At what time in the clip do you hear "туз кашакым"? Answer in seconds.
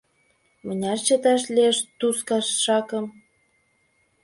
1.99-3.05